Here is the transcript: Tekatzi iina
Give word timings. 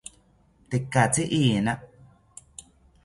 Tekatzi 0.69 1.23
iina 1.41 1.73